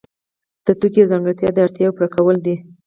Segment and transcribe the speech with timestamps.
[0.65, 2.55] د توکو یوه ځانګړتیا د اړتیاوو پوره کول دي.